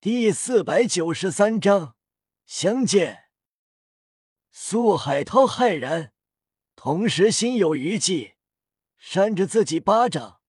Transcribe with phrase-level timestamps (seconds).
[0.00, 1.96] 第四百九十三章
[2.46, 3.24] 相见。
[4.48, 6.12] 苏海涛骇然，
[6.76, 8.36] 同时心有余悸，
[8.96, 10.40] 扇着自己巴掌。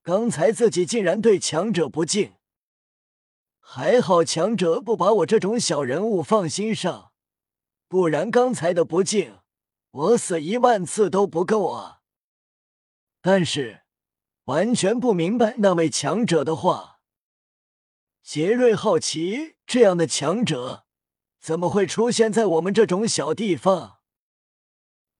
[0.00, 2.34] 刚才自己竟然对强者不敬，
[3.58, 7.10] 还好强者不把我这种小人物放心上，
[7.88, 9.40] 不然刚才的不敬，
[9.90, 12.02] 我死一万次都不够啊！
[13.20, 13.82] 但是
[14.44, 16.93] 完全不明白那位强者的话。
[18.24, 20.86] 杰瑞好奇，这样的强者
[21.38, 23.98] 怎么会出现在我们这种小地方？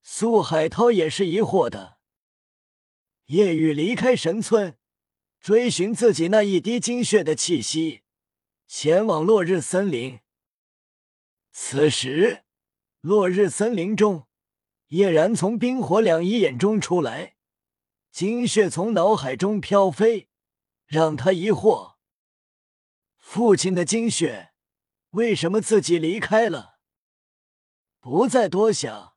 [0.01, 1.99] 苏海涛也是疑惑的。
[3.27, 4.79] 夜雨离开神村，
[5.39, 8.05] 追寻自己那一滴精血的气息，
[8.67, 10.21] 前往落日森林。
[11.53, 12.45] 此时，
[13.03, 14.27] 落日森林中，
[14.89, 17.37] 叶然从冰火两仪眼中出来，
[18.11, 20.31] 精血从脑海中飘飞，
[20.87, 21.94] 让他疑惑。
[23.25, 24.53] 父亲的精血，
[25.11, 26.79] 为什么自己离开了？
[27.99, 29.15] 不再多想，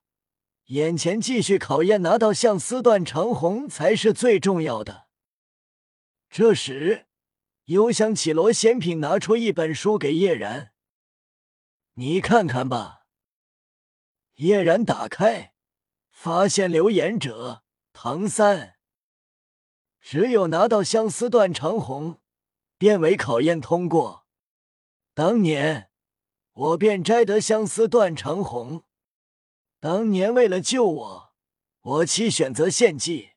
[0.68, 5.10] 眼前继续考验，拿到相思断长红才是最重要的。
[6.30, 7.06] 这时，
[7.66, 10.72] 幽香绮罗仙品拿出一本书给叶然
[11.96, 13.02] ：“你看看吧。”
[14.36, 15.54] 叶然打开，
[16.10, 17.64] 发现留言者
[17.94, 18.78] 唐三，
[20.00, 22.22] 只有拿到相思断长红。
[22.78, 24.26] 变为考验通过。
[25.14, 25.90] 当年
[26.54, 28.84] 我便摘得相思断肠红。
[29.80, 31.34] 当年为了救我，
[31.82, 33.32] 我妻选择献祭。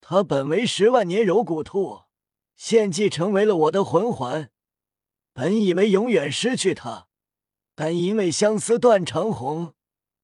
[0.00, 2.02] 他本为十万年柔骨兔，
[2.54, 4.50] 献祭成为了我的魂环。
[5.32, 7.08] 本以为永远失去他，
[7.74, 9.74] 但因为相思断肠红，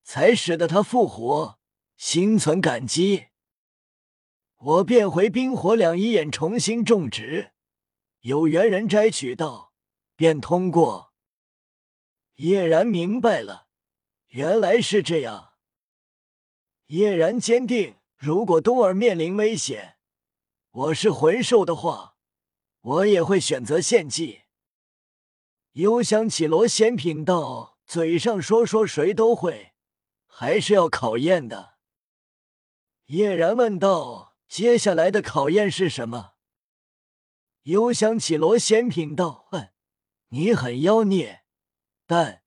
[0.02, 1.58] 才使得他复活，
[1.96, 3.26] 心存感激。
[4.56, 7.53] 我便回冰火两仪眼重新种植。
[8.24, 9.74] 有缘人摘取到，
[10.16, 11.12] 便通过。
[12.36, 13.68] 叶然明白了，
[14.28, 15.52] 原来是这样。
[16.86, 19.98] 叶然坚定：如果冬儿面临危险，
[20.70, 22.16] 我是魂兽的话，
[22.80, 24.44] 我也会选择献祭。
[25.72, 29.74] 又想起罗仙品道：嘴上说说谁都会，
[30.24, 31.74] 还是要考验的。
[33.08, 36.33] 叶然问道：接下来的考验是什么？
[37.64, 39.70] 幽香绮罗仙品道：“嗯，
[40.28, 41.44] 你很妖孽，
[42.06, 42.42] 但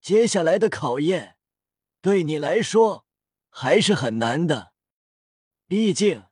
[0.00, 1.36] 接下来的考验
[2.02, 3.06] 对你来说
[3.48, 4.74] 还是很难的。
[5.66, 6.24] 毕竟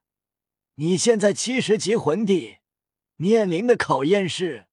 [0.75, 2.59] 你现在七十级魂帝，
[3.17, 4.67] 面临的考验是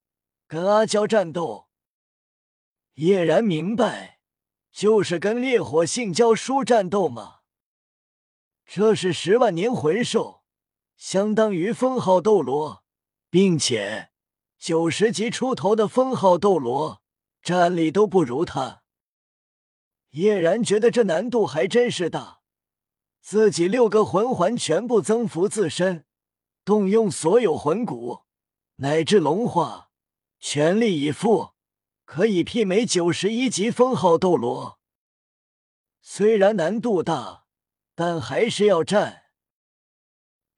[0.45, 1.69] 跟阿娇战斗。
[2.95, 4.19] 叶然明白，
[4.73, 7.39] 就是跟烈火性蛟书战斗吗？
[8.65, 10.43] 这是十万年魂兽，
[10.97, 12.82] 相当于封号斗罗。”
[13.33, 14.11] 并且
[14.59, 17.01] 九十级出头的封号斗罗
[17.41, 18.83] 战力都不如他，
[20.11, 22.41] 叶然觉得这难度还真是大。
[23.21, 26.05] 自己六个魂环全部增幅自身，
[26.63, 28.25] 动用所有魂骨
[28.75, 29.89] 乃至龙化，
[30.39, 31.53] 全力以赴，
[32.05, 34.77] 可以媲美九十一级封号斗罗。
[36.03, 37.45] 虽然难度大，
[37.95, 39.23] 但还是要战。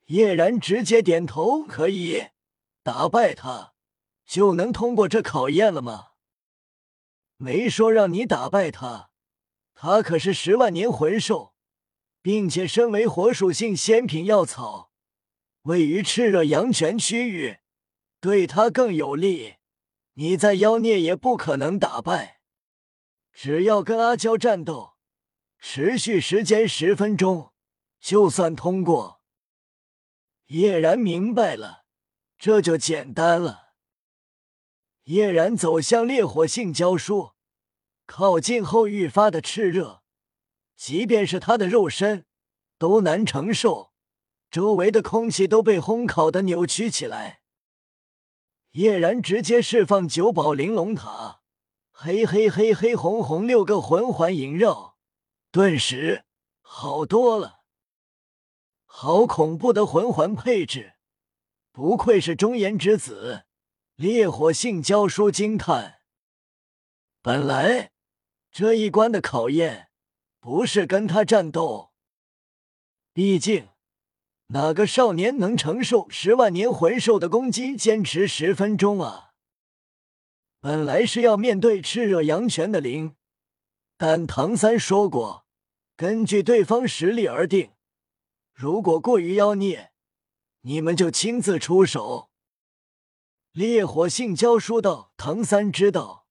[0.08, 2.35] 叶然直接点头，可以。
[2.86, 3.74] 打败他
[4.28, 6.10] 就能通过这考验了吗？
[7.38, 9.10] 没说让你打败他，
[9.74, 11.56] 他可是十万年魂兽，
[12.22, 14.92] 并且身为火属性仙品药草，
[15.64, 17.58] 位于炽热阳泉区域，
[18.20, 19.56] 对他更有利。
[20.14, 22.40] 你再妖孽也不可能打败。
[23.34, 24.94] 只要跟阿娇战斗，
[25.58, 27.52] 持续时间十分钟，
[28.00, 29.22] 就算通过。
[30.50, 31.85] 叶然明白了。
[32.38, 33.74] 这就简单了。
[35.06, 37.34] 叶然走向烈火性胶书，
[38.06, 40.02] 靠近后愈发的炽热，
[40.76, 42.26] 即便是他的肉身
[42.78, 43.94] 都难承受，
[44.50, 47.42] 周围的空气都被烘烤的扭曲起来。
[48.72, 51.42] 叶然直接释放九宝玲珑塔，
[51.92, 54.98] 黑黑黑黑红红六个魂环萦绕，
[55.52, 56.26] 顿时
[56.62, 57.60] 好多了，
[58.86, 60.95] 好恐怖的魂环配置。
[61.76, 63.44] 不愧是忠言之子，
[63.96, 66.00] 烈火性教书惊叹。
[67.22, 67.92] 本来
[68.50, 69.90] 这一关的考验
[70.40, 71.92] 不是跟他战斗，
[73.12, 73.68] 毕竟
[74.48, 79.32] 哪个少年能承受十万年魂兽的攻击坚持十分钟啊？
[80.62, 83.18] 本来是要面对炽热阳泉的灵，
[83.98, 85.46] 但唐三说过，
[85.98, 87.74] 根据对方实力而定。
[88.54, 89.92] 如果过于妖孽。
[90.68, 92.32] 你们就亲自出手。
[93.52, 96.26] 烈火性教书道：“唐三知道，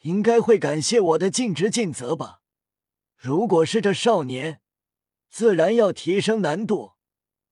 [0.00, 2.42] 应该会感谢我的尽职尽责吧？
[3.16, 4.60] 如果是这少年，
[5.30, 6.92] 自然要提升难度，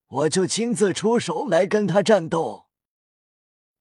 [0.08, 2.66] 我就亲自出手来跟他战斗。”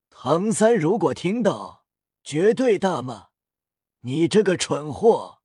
[0.10, 1.86] 唐三如果听到，
[2.24, 3.28] 绝对大骂
[4.02, 5.42] ：“你这个蠢货！”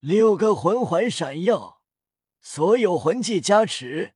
[0.00, 1.80] 六个魂环闪耀，
[2.42, 4.14] 所有魂技加持，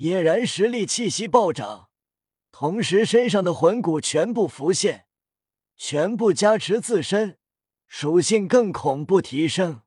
[0.00, 1.90] 叶然实力气息暴涨。
[2.50, 5.06] 同时，身上的魂骨全部浮现，
[5.76, 7.38] 全部加持自身
[7.86, 9.82] 属性更恐怖提升。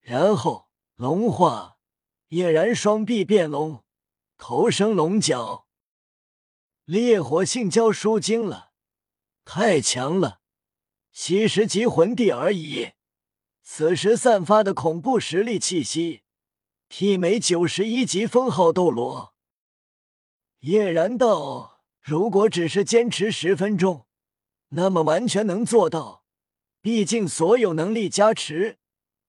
[0.00, 1.76] 然后龙化，
[2.28, 3.84] 叶然双臂变龙，
[4.38, 5.66] 头生龙角。
[6.86, 8.72] 烈火性交书惊了，
[9.44, 10.40] 太强了，
[11.12, 12.92] 七十级魂帝而已。
[13.62, 16.22] 此时散发的恐怖实力气息，
[16.90, 19.34] 媲美九十一级封号斗罗。
[20.60, 24.06] 叶然道：“如果只是坚持十分钟，
[24.70, 26.24] 那么完全能做到。
[26.80, 28.78] 毕竟所有能力加持，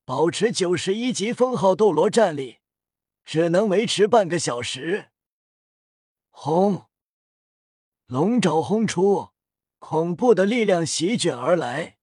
[0.06, 2.60] 保持九十一级封号斗罗战力，
[3.26, 5.10] 只能维持半个小时。”
[6.32, 6.86] 轰！
[8.08, 9.30] 龙爪轰出，
[9.78, 11.98] 恐怖的力量席卷而来。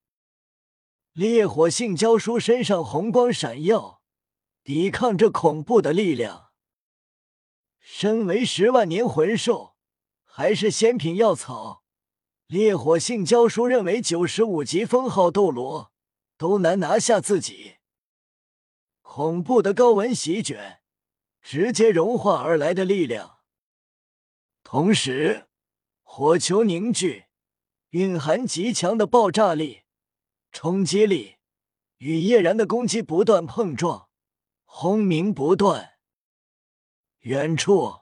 [1.13, 3.96] 烈火性教书身上红光闪耀，
[4.67, 6.51] 抵抗这恐怖的力量。
[7.79, 9.77] 身为十万年魂兽，
[10.25, 11.85] 还是仙品药草，
[12.49, 15.93] 烈火性教书认为九十五级封号斗罗
[16.37, 17.77] 都难拿下自己。
[19.03, 20.81] 恐怖的高温席卷，
[21.41, 23.39] 直接融化而来的力量，
[24.65, 25.47] 同时
[26.03, 27.27] 火球凝聚，
[27.91, 29.83] 蕴含极强的爆炸力、
[30.51, 31.37] 冲击力，
[31.99, 34.06] 与叶然的攻击不断碰撞，
[34.79, 35.95] 轰鸣不断。
[37.21, 38.01] 远处，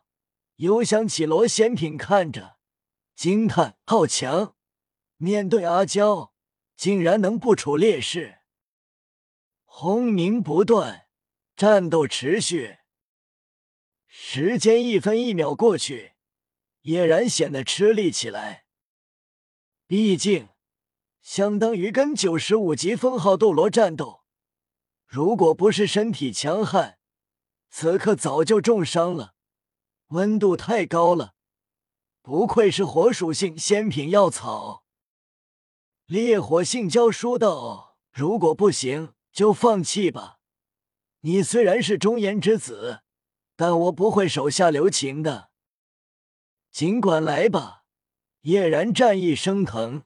[0.56, 2.56] 幽香绮罗仙品看着，
[3.14, 4.56] 惊叹：“好强！
[5.16, 6.34] 面对阿娇，
[6.74, 8.38] 竟然能不处劣势。”
[9.62, 11.06] 轰鸣不断，
[11.54, 12.78] 战斗持续。
[14.08, 16.14] 时间一分一秒过去，
[16.82, 18.66] 俨然显得吃力起来。
[19.86, 20.48] 毕竟，
[21.22, 24.23] 相当于跟九十五级封号斗罗战斗，
[25.06, 26.98] 如果不是身体强悍。
[27.70, 29.34] 此刻早就重伤了，
[30.08, 31.34] 温度太高了，
[32.22, 34.84] 不愧是火属性仙品药草。
[36.06, 40.38] 烈火性交说道：“如果不行，就放弃吧。
[41.20, 43.00] 你虽然是忠言之子，
[43.56, 45.50] 但我不会手下留情的。
[46.70, 47.82] 尽管来吧。”
[48.44, 50.02] 叶然战意升腾。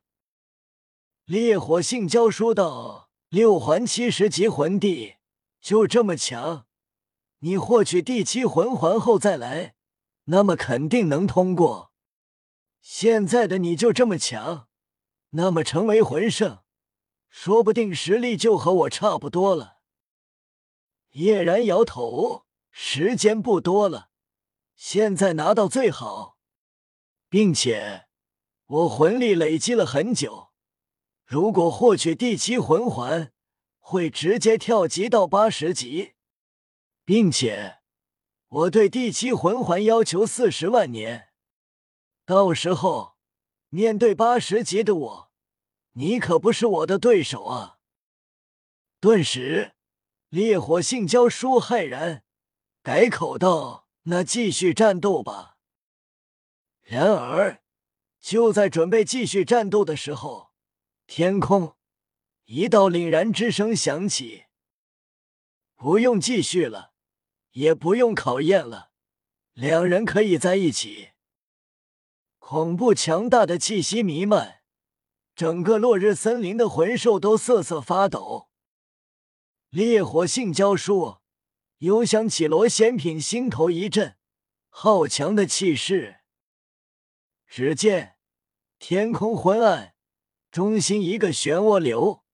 [1.25, 5.17] 烈火性交说道：“六环七十级魂帝
[5.61, 6.67] 就这么强？”
[7.41, 9.77] 你获取第七魂环后再来，
[10.25, 11.93] 那么肯定能通过。
[12.81, 14.67] 现在的你就这么强，
[15.31, 16.65] 那么成为魂圣，
[17.29, 19.79] 说不定实力就和我差不多了。
[21.13, 24.11] 叶然摇头，时间不多了，
[24.75, 26.39] 现在拿到最好，
[27.29, 28.07] 并且
[28.67, 30.48] 我魂力累积了很久，
[31.29, 33.31] 如果获取第七魂环，
[33.81, 36.15] 会直接跳级到八十级。
[37.05, 37.81] 并且，
[38.49, 41.29] 我对第七魂环要求四十万年，
[42.25, 43.19] 到时候
[43.69, 45.31] 面对八十级的我，
[45.93, 47.77] 你可不是我的对手啊！
[48.99, 49.75] 顿时，
[50.31, 52.25] 烈火性交书骇然，
[52.83, 55.59] 改口道：“那继续战斗吧。”
[56.81, 57.63] 然而，
[58.19, 60.48] 就在准备继续战斗的时候，
[61.09, 61.75] 天空
[62.45, 64.45] 一道凛然之声响起
[65.75, 66.93] ：“不用继续了。”
[67.53, 68.93] 也不用考验了，
[69.55, 71.09] 两人可以在一起。
[72.39, 74.61] 恐怖强大的气息弥漫，
[75.35, 78.51] 整个落日森林的魂兽都瑟瑟发抖。
[79.71, 81.17] 烈火性交书，
[81.79, 84.17] 幽香起罗仙品心头一震，
[84.69, 86.21] 好强的气势！
[87.49, 88.19] 只见
[88.79, 89.95] 天空昏暗，
[90.51, 92.25] 中心一个漩涡流。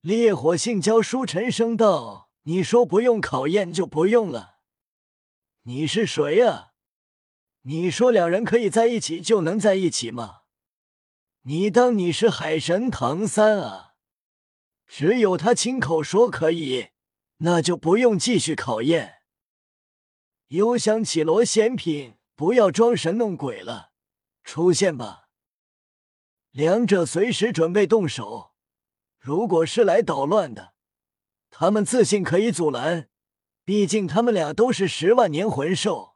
[0.00, 2.24] 烈火性交书沉声道。
[2.46, 4.58] 你说不用考验就不用了，
[5.62, 6.72] 你是谁呀？
[7.62, 10.42] 你说两人可以在一起就能在一起吗？
[11.44, 13.94] 你当你是海神唐三啊？
[14.86, 16.88] 只有他亲口说可以，
[17.38, 19.22] 那就不用继续考验。
[20.48, 23.92] 幽香绮罗仙品，不要装神弄鬼了，
[24.42, 25.23] 出现吧！
[26.54, 28.52] 两者随时准备动手，
[29.18, 30.74] 如果是来捣乱的。
[31.50, 33.08] 他们自信可以阻拦，
[33.64, 36.14] 毕竟他们俩都是十万年魂兽。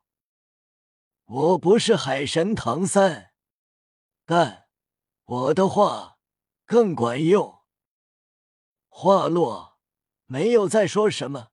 [1.24, 3.32] 我不是海神唐三。
[4.24, 4.68] 但
[5.24, 6.18] 我的话
[6.64, 7.58] 更管用。
[8.88, 9.80] 话落，
[10.26, 11.48] 没有再说什么。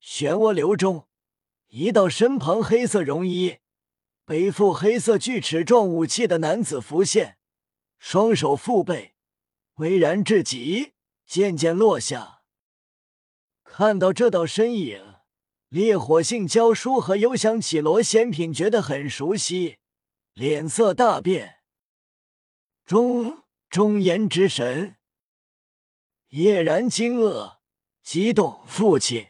[0.00, 1.08] 漩涡流中，
[1.70, 3.58] 一道身旁黑色绒衣、
[4.24, 7.38] 背负黑色锯齿状武器的男子浮现，
[8.04, 9.14] 双手负背，
[9.74, 10.94] 巍然至极，
[11.24, 12.42] 渐渐落下。
[13.62, 15.14] 看到这道身影，
[15.68, 19.78] 烈火性教书和幽香绮罗仙品觉得很熟悉，
[20.34, 21.60] 脸色大变。
[22.84, 24.96] 中中炎之神，
[26.30, 27.58] 叶然惊愕，
[28.02, 29.28] 激动，父亲。